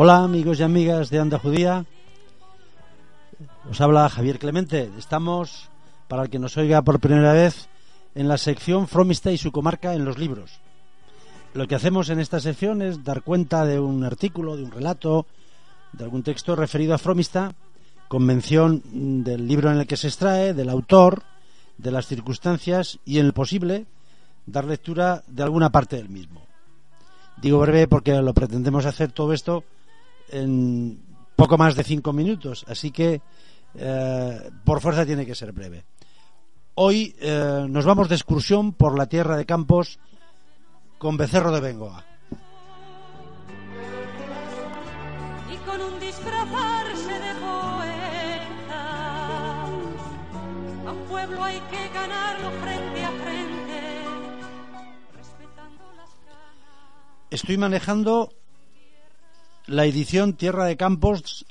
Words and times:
Hola 0.00 0.22
amigos 0.22 0.60
y 0.60 0.62
amigas 0.62 1.10
de 1.10 1.18
Anda 1.18 1.40
Judía. 1.40 1.84
Os 3.68 3.80
habla 3.80 4.08
Javier 4.08 4.38
Clemente. 4.38 4.88
Estamos, 4.96 5.70
para 6.06 6.22
el 6.22 6.30
que 6.30 6.38
nos 6.38 6.56
oiga 6.56 6.82
por 6.82 7.00
primera 7.00 7.32
vez, 7.32 7.68
en 8.14 8.28
la 8.28 8.38
sección 8.38 8.86
Fromista 8.86 9.32
y 9.32 9.38
su 9.38 9.50
comarca 9.50 9.94
en 9.94 10.04
los 10.04 10.16
libros. 10.16 10.60
Lo 11.52 11.66
que 11.66 11.74
hacemos 11.74 12.10
en 12.10 12.20
esta 12.20 12.38
sección 12.38 12.80
es 12.80 13.02
dar 13.02 13.22
cuenta 13.22 13.64
de 13.64 13.80
un 13.80 14.04
artículo, 14.04 14.56
de 14.56 14.62
un 14.62 14.70
relato, 14.70 15.26
de 15.92 16.04
algún 16.04 16.22
texto 16.22 16.54
referido 16.54 16.94
a 16.94 16.98
Fromista, 16.98 17.56
con 18.06 18.22
mención 18.22 19.24
del 19.24 19.48
libro 19.48 19.68
en 19.68 19.78
el 19.78 19.88
que 19.88 19.96
se 19.96 20.06
extrae, 20.06 20.54
del 20.54 20.68
autor, 20.68 21.24
de 21.76 21.90
las 21.90 22.06
circunstancias 22.06 23.00
y, 23.04 23.18
en 23.18 23.26
el 23.26 23.32
posible, 23.32 23.86
dar 24.46 24.64
lectura 24.64 25.24
de 25.26 25.42
alguna 25.42 25.70
parte 25.70 25.96
del 25.96 26.08
mismo. 26.08 26.46
Digo 27.42 27.58
breve 27.58 27.88
porque 27.88 28.14
lo 28.22 28.32
pretendemos 28.32 28.86
hacer 28.86 29.10
todo 29.10 29.32
esto 29.32 29.64
en 30.30 31.00
poco 31.36 31.56
más 31.56 31.76
de 31.76 31.84
cinco 31.84 32.12
minutos, 32.12 32.64
así 32.68 32.90
que 32.90 33.20
eh, 33.74 34.50
por 34.64 34.80
fuerza 34.80 35.06
tiene 35.06 35.26
que 35.26 35.34
ser 35.34 35.52
breve. 35.52 35.84
Hoy 36.74 37.14
eh, 37.20 37.66
nos 37.68 37.84
vamos 37.84 38.08
de 38.08 38.14
excursión 38.14 38.72
por 38.72 38.96
la 38.98 39.06
tierra 39.06 39.36
de 39.36 39.46
Campos 39.46 39.98
con 40.98 41.16
Becerro 41.16 41.52
de 41.52 41.60
Bengoa. 41.60 42.04
y 45.50 45.56
con 45.58 45.80
un 45.80 46.00
disfrazarse 46.00 47.12
de 47.12 47.34
poeta. 47.40 48.84
A 50.86 50.92
un 50.92 51.04
pueblo 51.08 51.44
hay 51.44 51.60
que 51.60 51.88
ganarlo 51.94 52.50
frente 52.50 53.04
a 53.04 53.10
frente, 53.10 54.04
respetando 55.16 55.84
las 55.96 56.10
Estoy 57.30 57.56
manejando 57.58 58.30
la 59.68 59.84
edición 59.84 60.32
Tierra 60.32 60.64
de 60.64 60.76
Campos 60.76 61.46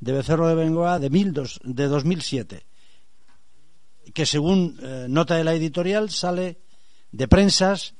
de 0.00 0.12
Becerro 0.12 0.48
de 0.48 0.54
Bengoa 0.54 0.98
de, 0.98 1.10
1002 1.10 1.60
de 1.64 1.88
2007, 1.88 2.66
que 4.14 4.24
según 4.24 4.78
eh, 4.80 5.06
nota 5.08 5.34
de 5.34 5.44
la 5.44 5.54
editorial 5.54 6.10
sale 6.10 6.60
de 7.10 7.26
prensas 7.28 7.94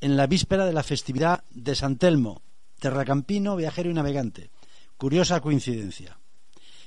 en 0.00 0.16
la 0.16 0.26
víspera 0.26 0.66
de 0.66 0.72
la 0.72 0.82
festividad 0.82 1.44
de 1.50 1.74
San 1.74 1.98
Telmo, 1.98 2.42
terracampino, 2.80 3.56
viajero 3.56 3.90
y 3.90 3.94
navegante. 3.94 4.50
Curiosa 4.96 5.40
coincidencia. 5.40 6.18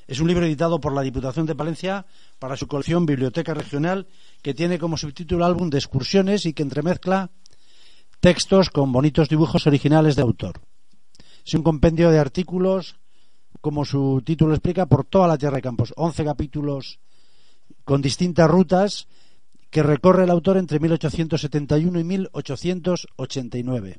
Es 0.05 0.19
un 0.19 0.27
libro 0.27 0.45
editado 0.45 0.81
por 0.81 0.93
la 0.93 1.01
Diputación 1.01 1.45
de 1.45 1.55
Palencia 1.55 2.05
para 2.37 2.57
su 2.57 2.67
colección 2.67 3.05
Biblioteca 3.05 3.53
Regional, 3.53 4.07
que 4.41 4.53
tiene 4.53 4.77
como 4.77 4.97
subtítulo 4.97 5.45
álbum 5.45 5.69
de 5.69 5.77
excursiones 5.77 6.45
y 6.45 6.53
que 6.53 6.63
entremezcla 6.63 7.31
textos 8.19 8.69
con 8.69 8.91
bonitos 8.91 9.29
dibujos 9.29 9.65
originales 9.67 10.17
de 10.17 10.23
autor. 10.23 10.59
Es 11.45 11.53
un 11.53 11.63
compendio 11.63 12.09
de 12.09 12.19
artículos, 12.19 12.97
como 13.59 13.83
su 13.85 14.21
título 14.25 14.53
explica, 14.53 14.85
por 14.85 15.05
toda 15.05 15.27
la 15.27 15.37
Tierra 15.37 15.57
de 15.57 15.61
Campos. 15.61 15.93
Once 15.97 16.23
capítulos 16.23 16.99
con 17.83 18.01
distintas 18.01 18.49
rutas 18.49 19.07
que 19.69 19.83
recorre 19.83 20.23
el 20.23 20.29
autor 20.29 20.57
entre 20.57 20.79
1871 20.79 21.99
y 21.99 22.03
1889. 22.03 23.97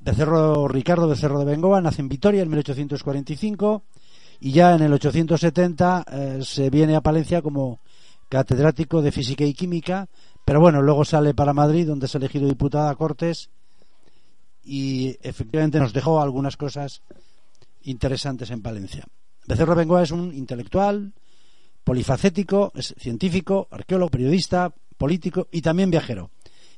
Becerro, 0.00 0.68
Ricardo 0.68 1.08
Becerro 1.08 1.40
de 1.40 1.44
Bengoa 1.44 1.80
nace 1.80 2.00
en 2.00 2.08
Vitoria 2.08 2.42
en 2.42 2.48
1845 2.48 3.82
y 4.40 4.52
ya 4.52 4.74
en 4.74 4.82
el 4.82 4.92
870 4.92 6.04
eh, 6.10 6.38
se 6.42 6.70
viene 6.70 6.94
a 6.94 7.00
Palencia 7.00 7.42
como 7.42 7.80
catedrático 8.28 9.02
de 9.02 9.10
Física 9.10 9.44
y 9.44 9.54
Química, 9.54 10.08
pero 10.44 10.60
bueno, 10.60 10.80
luego 10.82 11.04
sale 11.04 11.34
para 11.34 11.52
Madrid 11.52 11.86
donde 11.86 12.06
es 12.06 12.14
elegido 12.14 12.46
diputado 12.46 12.88
a 12.88 12.94
Cortes 12.94 13.50
y 14.68 15.16
efectivamente 15.22 15.80
nos 15.80 15.94
dejó 15.94 16.20
algunas 16.20 16.58
cosas 16.58 17.00
interesantes 17.82 18.50
en 18.50 18.60
Palencia. 18.60 19.06
Becerro 19.46 19.74
Bengoa 19.74 20.02
es 20.02 20.10
un 20.10 20.34
intelectual, 20.34 21.14
polifacético, 21.82 22.70
es 22.74 22.94
científico, 22.98 23.66
arqueólogo, 23.70 24.10
periodista, 24.10 24.74
político 24.98 25.48
y 25.50 25.62
también 25.62 25.90
viajero. 25.90 26.30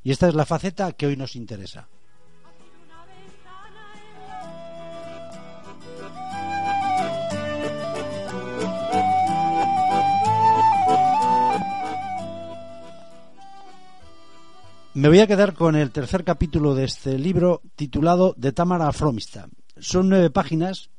Y 0.04 0.12
esta 0.12 0.28
es 0.28 0.34
la 0.34 0.46
faceta 0.46 0.92
que 0.92 1.06
hoy 1.06 1.16
nos 1.16 1.34
interesa. 1.34 1.88
Me 15.00 15.08
voy 15.08 15.20
a 15.20 15.26
quedar 15.26 15.54
con 15.54 15.76
el 15.76 15.92
tercer 15.92 16.24
capítulo 16.24 16.74
de 16.74 16.84
este 16.84 17.18
libro 17.18 17.62
titulado 17.74 18.34
De 18.36 18.52
Támara 18.52 18.92
Fromista. 18.92 19.48
Son 19.78 20.10
nueve 20.10 20.28
páginas, 20.28 20.90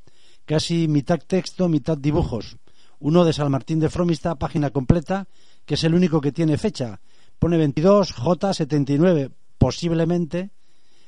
casi 0.45 0.87
mitad 0.87 1.19
texto, 1.19 1.69
mitad 1.69 1.99
dibujos. 1.99 2.57
Uno 2.97 3.23
de 3.25 3.31
San 3.31 3.51
Martín 3.51 3.79
de 3.79 3.91
Fromista, 3.91 4.33
página 4.33 4.71
completa, 4.71 5.27
que 5.67 5.75
es 5.75 5.83
el 5.83 5.93
único 5.93 6.19
que 6.19 6.31
tiene 6.31 6.57
fecha. 6.57 6.99
Pone 7.37 7.57
22 7.57 8.15
J79, 8.15 9.33
posiblemente 9.59 10.49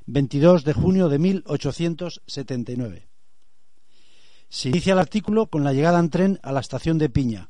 22 0.05 0.63
de 0.63 0.73
junio 0.73 1.09
de 1.09 1.17
1879. 1.17 3.07
Se 4.49 4.69
inicia 4.69 4.93
el 4.93 4.99
artículo 4.99 5.47
con 5.47 5.63
la 5.63 5.73
llegada 5.73 5.97
en 5.97 6.11
tren 6.11 6.39
a 6.43 6.51
la 6.51 6.59
estación 6.59 6.99
de 6.99 7.09
Piña. 7.09 7.49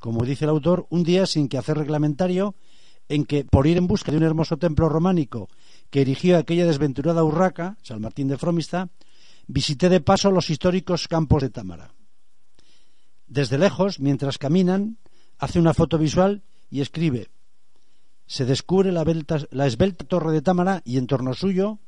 Como 0.00 0.24
dice 0.24 0.44
el 0.44 0.50
autor, 0.50 0.88
un 0.90 1.04
día 1.04 1.24
sin 1.24 1.48
que 1.48 1.56
hacer 1.56 1.78
reglamentario 1.78 2.56
en 3.10 3.26
que, 3.26 3.44
por 3.44 3.66
ir 3.66 3.76
en 3.76 3.88
busca 3.90 4.12
de 4.12 4.18
un 4.18 4.22
hermoso 4.22 4.56
templo 4.56 4.88
románico 4.88 5.50
que 5.90 6.00
erigió 6.00 6.38
aquella 6.38 6.64
desventurada 6.64 7.24
urraca, 7.24 7.76
San 7.82 8.00
Martín 8.00 8.28
de 8.28 8.38
Fromista, 8.38 8.88
visité 9.46 9.88
de 9.90 10.00
paso 10.00 10.30
los 10.30 10.48
históricos 10.48 11.08
campos 11.08 11.42
de 11.42 11.50
Támara. 11.50 11.92
Desde 13.26 13.58
lejos, 13.58 13.98
mientras 13.98 14.38
caminan, 14.38 14.98
hace 15.38 15.58
una 15.58 15.74
foto 15.74 15.98
visual 15.98 16.42
y 16.70 16.80
escribe 16.80 17.28
se 18.26 18.44
descubre 18.44 18.92
la, 18.92 19.02
belta- 19.02 19.48
la 19.50 19.66
esbelta 19.66 20.04
torre 20.04 20.30
de 20.30 20.40
Támara 20.40 20.82
y 20.84 20.98
en 20.98 21.08
torno 21.08 21.34
suyo 21.34 21.80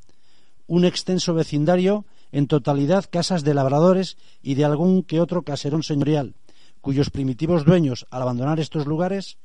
un 0.67 0.83
extenso 0.83 1.33
vecindario 1.33 2.05
en 2.33 2.47
totalidad 2.47 3.05
casas 3.09 3.45
de 3.45 3.53
labradores 3.53 4.17
y 4.41 4.55
de 4.55 4.65
algún 4.65 5.03
que 5.03 5.21
otro 5.21 5.43
caserón 5.43 5.83
señorial, 5.83 6.35
cuyos 6.81 7.11
primitivos 7.11 7.63
dueños, 7.63 8.05
al 8.11 8.23
abandonar 8.23 8.59
estos 8.59 8.85
lugares, 8.87 9.37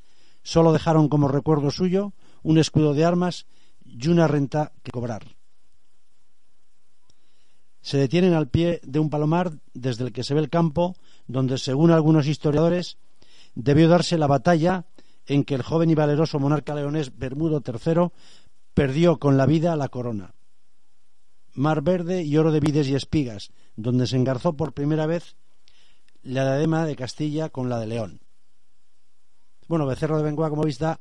sólo 0.48 0.72
dejaron 0.72 1.10
como 1.10 1.28
recuerdo 1.28 1.70
suyo 1.70 2.14
un 2.42 2.56
escudo 2.56 2.94
de 2.94 3.04
armas 3.04 3.44
y 3.84 4.08
una 4.08 4.26
renta 4.26 4.72
que 4.82 4.90
cobrar. 4.90 5.36
Se 7.82 7.98
detienen 7.98 8.32
al 8.32 8.48
pie 8.48 8.80
de 8.82 8.98
un 8.98 9.10
palomar 9.10 9.52
desde 9.74 10.04
el 10.04 10.12
que 10.12 10.24
se 10.24 10.32
ve 10.32 10.40
el 10.40 10.48
campo, 10.48 10.96
donde, 11.26 11.58
según 11.58 11.90
algunos 11.90 12.26
historiadores, 12.26 12.96
debió 13.54 13.90
darse 13.90 14.16
la 14.16 14.26
batalla 14.26 14.86
en 15.26 15.44
que 15.44 15.54
el 15.54 15.62
joven 15.62 15.90
y 15.90 15.94
valeroso 15.94 16.38
monarca 16.38 16.74
leonés 16.74 17.18
Bermudo 17.18 17.62
III 17.62 18.08
perdió 18.72 19.18
con 19.18 19.36
la 19.36 19.44
vida 19.44 19.76
la 19.76 19.88
corona. 19.88 20.34
Mar 21.52 21.82
verde 21.82 22.22
y 22.22 22.38
oro 22.38 22.52
de 22.52 22.60
vides 22.60 22.88
y 22.88 22.94
espigas, 22.94 23.50
donde 23.76 24.06
se 24.06 24.16
engarzó 24.16 24.56
por 24.56 24.72
primera 24.72 25.04
vez 25.04 25.36
la 26.22 26.44
diadema 26.44 26.86
de 26.86 26.96
Castilla 26.96 27.50
con 27.50 27.68
la 27.68 27.78
de 27.78 27.86
León. 27.86 28.27
Bueno, 29.68 29.86
Becerro 29.86 30.16
de 30.16 30.24
Bengoa, 30.24 30.50
como 30.50 30.64
veis, 30.64 30.78
da 30.80 30.98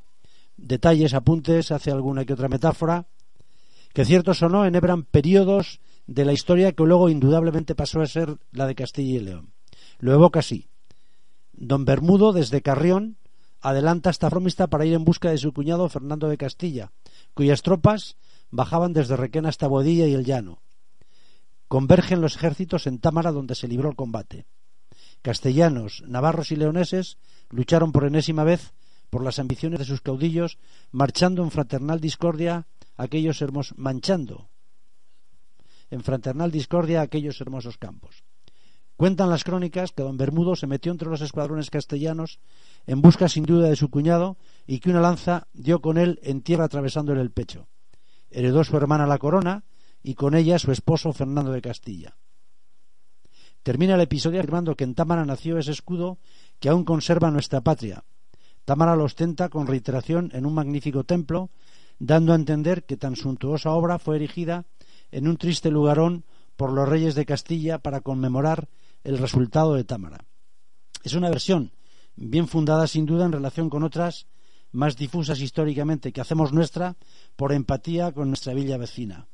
detalles, 0.57 1.13
apuntes, 1.13 1.71
hace 1.71 1.89
alguna 1.89 2.25
que 2.25 2.33
otra 2.33 2.49
metáfora, 2.49 3.07
que 3.93 4.05
ciertos 4.05 4.43
o 4.43 4.49
no 4.49 4.65
enhebran 4.65 5.03
periodos 5.03 5.79
de 6.05 6.25
la 6.25 6.33
historia 6.33 6.73
que 6.73 6.83
luego 6.83 7.09
indudablemente 7.09 7.75
pasó 7.75 8.01
a 8.01 8.07
ser 8.07 8.37
la 8.51 8.67
de 8.67 8.75
Castilla 8.75 9.17
y 9.17 9.19
León. 9.23 9.53
Lo 9.99 10.13
evoca 10.13 10.39
así. 10.39 10.67
Don 11.53 11.85
Bermudo, 11.85 12.33
desde 12.33 12.61
Carrión, 12.61 13.17
adelanta 13.61 14.09
hasta 14.09 14.29
Fromista 14.29 14.67
para 14.67 14.85
ir 14.85 14.93
en 14.93 15.05
busca 15.05 15.31
de 15.31 15.37
su 15.37 15.53
cuñado 15.53 15.89
Fernando 15.89 16.27
de 16.27 16.37
Castilla, 16.37 16.91
cuyas 17.33 17.61
tropas 17.61 18.17
bajaban 18.51 18.93
desde 18.93 19.17
Requena 19.17 19.49
hasta 19.49 19.67
Bodilla 19.67 20.07
y 20.07 20.13
el 20.13 20.25
Llano. 20.25 20.61
Convergen 21.67 22.21
los 22.21 22.35
ejércitos 22.35 22.87
en 22.87 22.99
Támara, 22.99 23.31
donde 23.31 23.55
se 23.55 23.67
libró 23.67 23.89
el 23.89 23.95
combate. 23.95 24.45
Castellanos, 25.21 26.03
navarros 26.07 26.51
y 26.51 26.55
leoneses 26.55 27.17
lucharon 27.49 27.91
por 27.91 28.05
enésima 28.05 28.43
vez 28.43 28.73
por 29.09 29.23
las 29.23 29.39
ambiciones 29.39 29.79
de 29.79 29.85
sus 29.85 30.01
caudillos, 30.01 30.57
marchando 30.91 31.43
en 31.43 31.51
fraternal 31.51 31.99
discordia 31.99 32.67
aquellos 32.97 33.41
hermosos, 33.41 33.77
manchando 33.77 34.49
en 35.89 36.03
fraternal 36.03 36.51
discordia 36.51 37.01
aquellos 37.01 37.39
hermosos 37.41 37.77
campos. 37.77 38.23
Cuentan 38.97 39.29
las 39.29 39.43
crónicas 39.43 39.91
que 39.91 40.01
don 40.01 40.17
Bermudo 40.17 40.55
se 40.55 40.65
metió 40.65 40.91
entre 40.91 41.09
los 41.09 41.21
escuadrones 41.21 41.69
castellanos 41.69 42.39
en 42.87 43.01
busca 43.01 43.29
sin 43.29 43.43
duda 43.43 43.69
de 43.69 43.75
su 43.75 43.89
cuñado 43.89 44.37
y 44.65 44.79
que 44.79 44.89
una 44.89 45.01
lanza 45.01 45.47
dio 45.53 45.81
con 45.81 45.97
él 45.97 46.19
en 46.23 46.41
tierra 46.41 46.65
atravesándole 46.65 47.21
el 47.21 47.31
pecho. 47.31 47.67
Heredó 48.31 48.63
su 48.63 48.75
hermana 48.75 49.05
la 49.05 49.19
corona 49.19 49.63
y 50.01 50.15
con 50.15 50.33
ella 50.35 50.57
su 50.57 50.71
esposo 50.71 51.13
Fernando 51.13 51.51
de 51.51 51.61
Castilla. 51.61 52.17
Termina 53.67 53.95
el 53.95 53.99
episodio 53.99 54.39
afirmando 54.39 54.77
que 54.77 54.85
en 54.85 54.95
Támara 54.95 55.25
nació 55.25 55.57
ese 55.57 55.73
escudo 55.73 56.19
que 56.61 56.69
aún 56.69 56.85
conserva 56.85 57.31
nuestra 57.31 57.59
patria. 57.59 58.05
Támara 58.63 58.95
lo 58.95 59.03
ostenta 59.03 59.49
con 59.49 59.67
reiteración 59.67 60.31
en 60.33 60.45
un 60.45 60.53
magnífico 60.53 61.03
templo, 61.03 61.49
dando 61.99 62.31
a 62.31 62.37
entender 62.37 62.85
que 62.85 62.95
tan 62.95 63.17
suntuosa 63.17 63.71
obra 63.71 63.99
fue 63.99 64.15
erigida 64.15 64.63
en 65.11 65.27
un 65.27 65.35
triste 65.35 65.69
lugarón 65.69 66.23
por 66.55 66.71
los 66.71 66.87
reyes 66.87 67.13
de 67.13 67.25
Castilla 67.25 67.79
para 67.79 67.99
conmemorar 67.99 68.69
el 69.03 69.17
resultado 69.17 69.73
de 69.73 69.83
Támara. 69.83 70.23
Es 71.03 71.13
una 71.15 71.29
versión 71.29 71.73
bien 72.15 72.47
fundada 72.47 72.87
sin 72.87 73.05
duda 73.05 73.25
en 73.25 73.33
relación 73.33 73.69
con 73.69 73.83
otras 73.83 74.27
más 74.71 74.95
difusas 74.95 75.41
históricamente 75.41 76.13
que 76.13 76.21
hacemos 76.21 76.53
nuestra 76.53 76.95
por 77.35 77.51
empatía 77.51 78.13
con 78.13 78.29
nuestra 78.29 78.53
villa 78.53 78.77
vecina. 78.77 79.27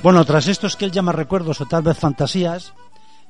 Bueno, 0.00 0.24
tras 0.24 0.46
estos 0.46 0.76
que 0.76 0.84
él 0.84 0.92
llama 0.92 1.10
recuerdos 1.10 1.60
o 1.60 1.66
tal 1.66 1.82
vez 1.82 1.98
fantasías, 1.98 2.72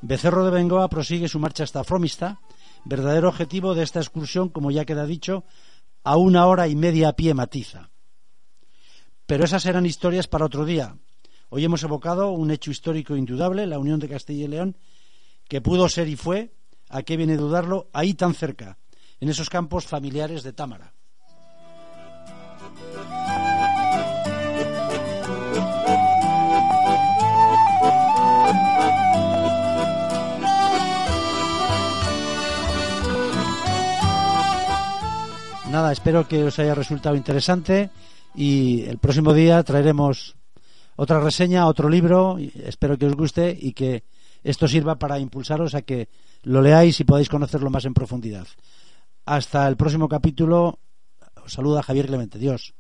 Becerro 0.03 0.45
de 0.45 0.51
Bengoa 0.51 0.89
prosigue 0.89 1.27
su 1.27 1.39
marcha 1.39 1.65
hasta 1.65 1.83
Fromista, 1.83 2.41
verdadero 2.85 3.29
objetivo 3.29 3.75
de 3.75 3.83
esta 3.83 4.01
excursión, 4.01 4.51
como 4.51 4.71
ya 4.71 4.85
queda 4.85 5.07
dicho, 5.07 5.45
a 6.05 6.17
una 6.17 6.47
hora 6.47 6.69
y 6.69 6.77
media 6.77 7.09
a 7.09 7.13
pie 7.15 7.33
matiza. 7.33 7.91
Pero 9.27 9.45
esas 9.45 9.65
eran 9.65 9.87
historias 9.87 10.29
para 10.29 10.45
otro 10.45 10.67
día. 10.67 10.99
Hoy 11.49 11.65
hemos 11.65 11.83
evocado 11.83 12.31
un 12.33 12.51
hecho 12.51 12.71
histórico 12.71 13.17
indudable, 13.17 13.67
la 13.67 13.79
unión 13.79 13.99
de 13.99 14.09
Castilla 14.09 14.45
y 14.45 14.49
León, 14.49 14.77
que 15.49 15.63
pudo 15.63 15.89
ser 15.89 16.07
y 16.07 16.17
fue, 16.17 16.55
a 16.91 17.03
qué 17.03 17.17
viene 17.17 17.39
dudarlo, 17.39 17.89
ahí 17.95 18.13
tan 18.13 18.35
cerca, 18.35 18.77
en 19.21 19.31
esos 19.31 19.49
campos 19.49 19.87
familiares 19.87 20.43
de 20.43 20.53
Támara. 20.53 20.93
Espero 35.93 36.29
que 36.29 36.45
os 36.45 36.59
haya 36.59 36.75
resultado 36.75 37.17
interesante 37.17 37.91
y 38.35 38.83
el 38.83 38.99
próximo 38.99 39.33
día 39.33 39.63
traeremos 39.63 40.37
otra 40.97 41.21
reseña, 41.21 41.67
otro 41.67 41.89
libro, 41.89 42.39
espero 42.39 42.99
que 42.99 43.07
os 43.07 43.15
guste 43.15 43.57
y 43.59 43.73
que 43.73 44.05
esto 44.43 44.67
sirva 44.67 44.99
para 44.99 45.19
impulsaros 45.19 45.75
a 45.75 45.83
que 45.83 46.09
lo 46.43 46.63
leáis 46.63 47.01
y 47.01 47.05
podáis 47.05 47.29
conocerlo 47.29 47.71
más 47.71 47.85
en 47.85 47.95
profundidad. 47.95 48.47
Hasta 49.25 49.69
el 49.69 49.77
próximo 49.77 50.09
capítulo. 50.09 50.79
Os 51.45 51.53
saluda 51.53 51.83
Javier 51.83 52.07
Clemente. 52.07 52.39
Dios. 52.39 52.75